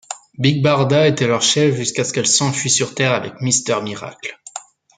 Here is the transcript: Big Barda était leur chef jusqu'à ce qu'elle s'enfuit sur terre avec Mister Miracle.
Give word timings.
Big 0.35 0.63
Barda 0.63 1.05
était 1.07 1.27
leur 1.27 1.43
chef 1.43 1.75
jusqu'à 1.75 2.03
ce 2.03 2.11
qu'elle 2.11 2.25
s'enfuit 2.25 2.71
sur 2.71 2.95
terre 2.95 3.11
avec 3.11 3.39
Mister 3.39 3.79
Miracle. 3.83 4.39